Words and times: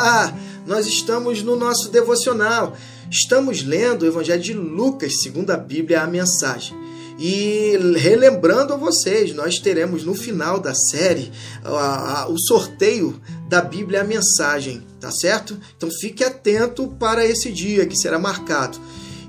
Olá! 0.00 0.34
Nós 0.66 0.86
estamos 0.86 1.42
no 1.42 1.56
nosso 1.56 1.90
devocional. 1.90 2.74
Estamos 3.10 3.62
lendo 3.62 4.00
o 4.00 4.06
Evangelho 4.06 4.40
de 4.40 4.54
Lucas, 4.54 5.20
segundo 5.20 5.50
a 5.50 5.58
Bíblia, 5.58 6.00
a 6.00 6.06
mensagem. 6.06 6.74
E 7.18 7.78
relembrando 7.98 8.72
a 8.72 8.78
vocês, 8.78 9.34
nós 9.34 9.58
teremos 9.58 10.02
no 10.02 10.14
final 10.14 10.58
da 10.58 10.74
série 10.74 11.30
a, 11.62 12.22
a, 12.22 12.28
o 12.30 12.38
sorteio 12.38 13.20
da 13.46 13.60
Bíblia 13.60 14.00
a 14.00 14.04
mensagem, 14.04 14.82
tá 14.98 15.10
certo? 15.10 15.54
Então 15.76 15.90
fique 15.90 16.24
atento 16.24 16.88
para 16.98 17.26
esse 17.26 17.52
dia 17.52 17.84
que 17.84 17.94
será 17.94 18.18
marcado. 18.18 18.80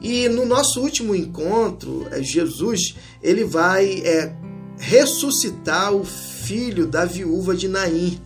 E 0.00 0.28
no 0.28 0.46
nosso 0.46 0.80
último 0.80 1.16
encontro, 1.16 2.06
é, 2.12 2.22
Jesus 2.22 2.94
ele 3.20 3.42
vai 3.42 4.02
é, 4.04 4.32
ressuscitar 4.78 5.92
o 5.92 6.04
filho 6.04 6.86
da 6.86 7.04
viúva 7.04 7.56
de 7.56 7.66
Naim. 7.66 8.20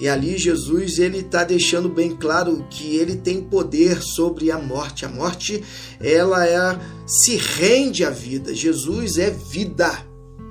E 0.00 0.08
ali 0.08 0.36
Jesus 0.36 0.98
ele 0.98 1.18
está 1.18 1.44
deixando 1.44 1.88
bem 1.88 2.16
claro 2.16 2.66
que 2.68 2.96
ele 2.96 3.14
tem 3.16 3.40
poder 3.40 4.02
sobre 4.02 4.50
a 4.50 4.58
morte. 4.58 5.04
A 5.04 5.08
morte 5.08 5.62
ela 6.00 6.46
é 6.46 6.78
se 7.06 7.36
rende 7.36 8.04
à 8.04 8.10
vida. 8.10 8.54
Jesus 8.54 9.18
é 9.18 9.30
vida. 9.30 9.90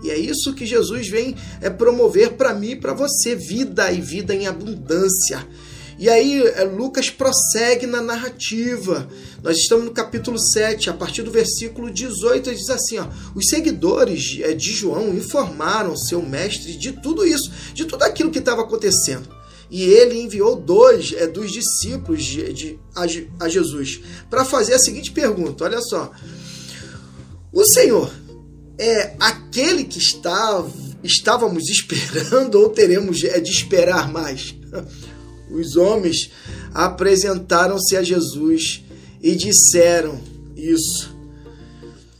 E 0.04 0.10
é 0.10 0.18
isso 0.18 0.54
que 0.54 0.66
Jesus 0.66 1.10
vem 1.10 1.36
é 1.60 1.70
promover 1.70 2.34
para 2.34 2.54
mim 2.54 2.80
para 2.80 2.94
você, 2.94 3.36
vida 3.36 3.92
e 3.92 4.00
vida 4.00 4.34
em 4.34 4.48
abundância. 4.48 5.46
E 5.98 6.10
aí 6.10 6.42
é, 6.42 6.64
Lucas 6.64 7.10
prossegue 7.10 7.86
na 7.86 8.02
narrativa. 8.02 9.08
Nós 9.44 9.58
estamos 9.58 9.86
no 9.86 9.92
capítulo 9.92 10.40
7, 10.40 10.90
a 10.90 10.94
partir 10.94 11.22
do 11.24 11.32
versículo 11.32 11.92
18, 11.92 12.50
ele 12.50 12.58
diz 12.58 12.70
assim: 12.70 12.98
ó, 12.98 13.08
os 13.36 13.48
seguidores 13.48 14.40
é, 14.42 14.54
de 14.54 14.72
João 14.72 15.14
informaram 15.14 15.96
seu 15.96 16.22
mestre 16.22 16.78
de 16.78 16.94
tudo 16.94 17.26
isso, 17.26 17.52
de 17.74 17.86
tudo 17.86 18.04
aquilo 18.04 18.32
que 18.32 18.40
estava 18.40 18.62
acontecendo 18.62 19.42
e 19.72 19.84
ele 19.84 20.22
enviou 20.22 20.58
dois 20.58 21.14
é, 21.14 21.26
dos 21.26 21.50
discípulos 21.50 22.26
de, 22.26 22.52
de 22.52 22.80
a, 22.94 23.06
a 23.46 23.48
Jesus 23.48 24.02
para 24.30 24.44
fazer 24.44 24.74
a 24.74 24.80
seguinte 24.80 25.12
pergunta: 25.12 25.64
olha 25.64 25.82
só, 25.82 26.12
o 27.54 27.64
Senhor 27.64 28.12
é 28.78 29.16
aquele 29.18 29.86
que 29.86 29.98
está, 29.98 30.66
estávamos 31.02 31.68
esperando 31.72 32.56
ou 32.56 32.70
teremos 32.70 33.24
é, 33.24 33.40
de 33.40 33.50
esperar 33.50 34.12
mais? 34.12 34.54
Os 35.52 35.76
homens 35.76 36.32
apresentaram-se 36.74 37.96
a 37.96 38.04
Jesus 38.04 38.84
e 39.22 39.36
disseram 39.36 40.20
isso. 40.56 41.16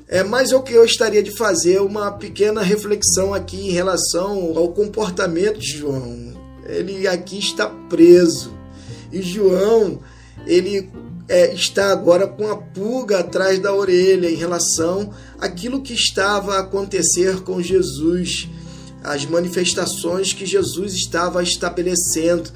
É, 0.08 0.24
mas 0.24 0.52
o 0.52 0.62
que 0.62 0.74
eu 0.74 0.84
estaria 0.84 1.24
de 1.24 1.32
fazer 1.32 1.82
uma 1.82 2.12
pequena 2.12 2.62
reflexão 2.62 3.34
aqui 3.34 3.70
em 3.70 3.72
relação 3.72 4.58
ao 4.58 4.74
comportamento 4.74 5.58
de 5.58 5.78
João 5.78 6.32
ele 6.72 7.08
aqui 7.08 7.38
está 7.38 7.68
preso. 7.68 8.54
E 9.12 9.22
João, 9.22 10.00
ele 10.46 10.90
é, 11.28 11.54
está 11.54 11.92
agora 11.92 12.28
com 12.28 12.50
a 12.50 12.56
pulga 12.56 13.20
atrás 13.20 13.60
da 13.60 13.74
orelha 13.74 14.30
em 14.30 14.36
relação 14.36 15.14
àquilo 15.40 15.82
que 15.82 15.94
estava 15.94 16.56
a 16.56 16.60
acontecer 16.62 17.42
com 17.42 17.62
Jesus, 17.62 18.48
as 19.04 19.26
manifestações 19.26 20.34
que 20.34 20.46
Jesus 20.46 20.94
estava 20.94 21.44
estabelecendo. 21.44 22.50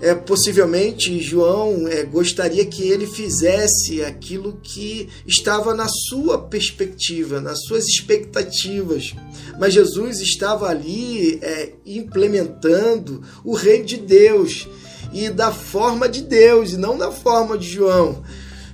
É, 0.00 0.14
possivelmente 0.14 1.20
João 1.20 1.88
é, 1.88 2.04
gostaria 2.04 2.64
que 2.64 2.82
ele 2.82 3.06
fizesse 3.06 4.02
aquilo 4.02 4.58
que 4.62 5.08
estava 5.26 5.74
na 5.74 5.88
sua 5.88 6.38
perspectiva, 6.38 7.40
nas 7.40 7.64
suas 7.64 7.86
expectativas. 7.86 9.14
Mas 9.58 9.74
Jesus 9.74 10.20
estava 10.20 10.68
ali 10.68 11.38
é, 11.42 11.72
implementando 11.86 13.22
o 13.44 13.54
reino 13.54 13.84
de 13.84 13.96
Deus 13.96 14.68
e 15.12 15.30
da 15.30 15.52
forma 15.52 16.08
de 16.08 16.22
Deus 16.22 16.72
e 16.72 16.76
não 16.76 16.98
da 16.98 17.10
forma 17.12 17.56
de 17.56 17.68
João. 17.68 18.22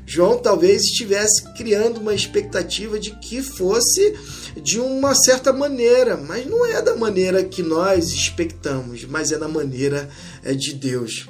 João 0.06 0.38
talvez 0.38 0.82
estivesse 0.82 1.44
criando 1.54 2.00
uma 2.00 2.12
expectativa 2.12 2.98
de 2.98 3.12
que 3.20 3.40
fosse 3.42 4.16
de 4.56 4.80
uma 4.80 5.14
certa 5.14 5.52
maneira, 5.52 6.16
mas 6.16 6.46
não 6.46 6.66
é 6.66 6.80
da 6.82 6.96
maneira 6.96 7.44
que 7.44 7.62
nós 7.62 8.10
expectamos, 8.10 9.04
mas 9.04 9.32
é 9.32 9.38
da 9.38 9.48
maneira 9.48 10.08
é, 10.42 10.54
de 10.54 10.74
Deus. 10.74 11.28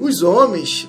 Os 0.00 0.22
homens, 0.22 0.88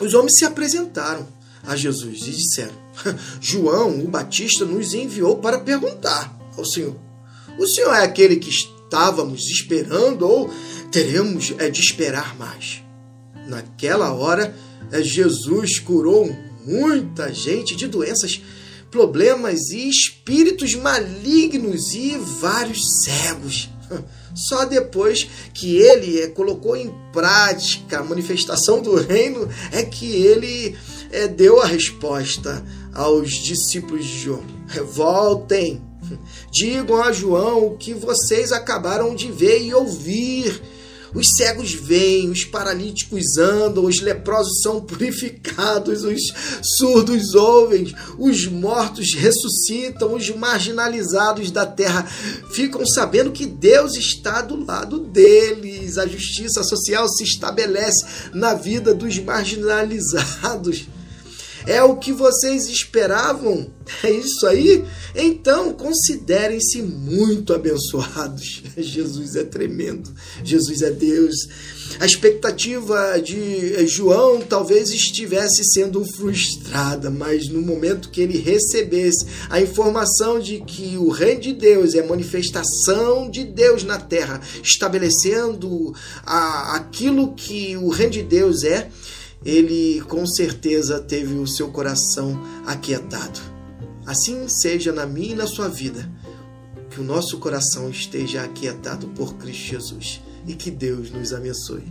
os 0.00 0.14
homens 0.14 0.36
se 0.36 0.44
apresentaram 0.44 1.26
a 1.66 1.76
Jesus 1.76 2.26
e 2.26 2.30
disseram: 2.30 2.74
João, 3.40 4.00
o 4.00 4.08
Batista, 4.08 4.64
nos 4.64 4.94
enviou 4.94 5.38
para 5.38 5.58
perguntar 5.58 6.36
ao 6.56 6.64
Senhor: 6.64 6.96
O 7.58 7.66
Senhor 7.66 7.94
é 7.94 8.02
aquele 8.02 8.36
que 8.36 8.50
estávamos 8.50 9.48
esperando 9.48 10.22
ou 10.28 10.50
teremos 10.90 11.54
é, 11.58 11.70
de 11.70 11.80
esperar 11.80 12.36
mais? 12.36 12.82
Naquela 13.46 14.12
hora, 14.12 14.54
é, 14.90 15.02
Jesus 15.02 15.78
curou 15.78 16.34
muita 16.64 17.32
gente 17.32 17.76
de 17.76 17.86
doenças 17.86 18.40
problemas 18.94 19.70
e 19.70 19.88
espíritos 19.88 20.76
malignos 20.76 21.94
e 21.94 22.16
vários 22.16 23.02
cegos. 23.02 23.68
Só 24.32 24.64
depois 24.64 25.28
que 25.52 25.78
ele 25.78 26.20
é, 26.20 26.28
colocou 26.28 26.76
em 26.76 26.94
prática 27.12 27.98
a 27.98 28.04
manifestação 28.04 28.80
do 28.80 28.94
reino 28.94 29.48
é 29.72 29.82
que 29.82 30.06
ele 30.06 30.76
é, 31.10 31.26
deu 31.26 31.60
a 31.60 31.66
resposta 31.66 32.64
aos 32.94 33.32
discípulos 33.32 34.06
de 34.06 34.20
João. 34.20 34.44
Voltem, 34.92 35.82
digam 36.52 37.02
a 37.02 37.10
João 37.10 37.66
o 37.66 37.76
que 37.76 37.94
vocês 37.94 38.52
acabaram 38.52 39.12
de 39.12 39.30
ver 39.32 39.60
e 39.60 39.74
ouvir 39.74 40.62
os 41.14 41.34
cegos 41.36 41.72
veem, 41.72 42.30
os 42.30 42.44
paralíticos 42.44 43.38
andam, 43.38 43.84
os 43.84 44.00
leprosos 44.00 44.60
são 44.62 44.80
purificados, 44.84 46.04
os 46.04 46.20
surdos 46.62 47.34
ouvem, 47.34 47.94
os 48.18 48.46
mortos 48.46 49.14
ressuscitam, 49.14 50.14
os 50.14 50.28
marginalizados 50.30 51.50
da 51.50 51.64
terra 51.64 52.04
ficam 52.52 52.84
sabendo 52.84 53.32
que 53.32 53.46
Deus 53.46 53.94
está 53.94 54.42
do 54.42 54.64
lado 54.64 54.98
deles. 54.98 55.98
A 55.98 56.06
justiça 56.06 56.62
social 56.64 57.08
se 57.08 57.24
estabelece 57.24 58.04
na 58.32 58.54
vida 58.54 58.94
dos 58.94 59.18
marginalizados. 59.18 60.86
É 61.66 61.82
o 61.82 61.96
que 61.96 62.12
vocês 62.12 62.68
esperavam? 62.68 63.70
É 64.02 64.10
isso 64.10 64.46
aí? 64.46 64.84
Então 65.14 65.72
considerem-se 65.72 66.82
muito 66.82 67.54
abençoados. 67.54 68.62
Jesus 68.76 69.34
é 69.34 69.44
tremendo. 69.44 70.10
Jesus 70.42 70.82
é 70.82 70.90
Deus. 70.90 71.34
A 72.00 72.06
expectativa 72.06 73.18
de 73.20 73.86
João 73.86 74.40
talvez 74.40 74.90
estivesse 74.90 75.64
sendo 75.64 76.04
frustrada, 76.04 77.10
mas 77.10 77.48
no 77.48 77.60
momento 77.60 78.10
que 78.10 78.20
ele 78.20 78.38
recebesse 78.38 79.26
a 79.48 79.60
informação 79.60 80.40
de 80.40 80.60
que 80.60 80.96
o 80.98 81.08
reino 81.08 81.40
de 81.40 81.52
Deus 81.52 81.94
é 81.94 82.02
manifestação 82.02 83.30
de 83.30 83.44
Deus 83.44 83.84
na 83.84 83.98
terra, 83.98 84.40
estabelecendo 84.62 85.94
a, 86.26 86.76
aquilo 86.76 87.34
que 87.34 87.76
o 87.76 87.88
reino 87.88 88.12
de 88.12 88.22
Deus 88.22 88.64
é, 88.64 88.90
ele 89.44 90.00
com 90.02 90.26
certeza 90.26 91.00
teve 91.00 91.34
o 91.34 91.46
seu 91.46 91.70
coração 91.70 92.40
aquietado. 92.66 93.40
Assim 94.06 94.48
seja 94.48 94.92
na 94.92 95.06
minha 95.06 95.32
e 95.32 95.36
na 95.36 95.46
sua 95.46 95.68
vida, 95.68 96.10
que 96.90 97.00
o 97.00 97.04
nosso 97.04 97.38
coração 97.38 97.90
esteja 97.90 98.42
aquietado 98.42 99.08
por 99.08 99.34
Cristo 99.34 99.64
Jesus 99.64 100.20
e 100.46 100.54
que 100.54 100.70
Deus 100.70 101.10
nos 101.10 101.32
abençoe. 101.32 101.84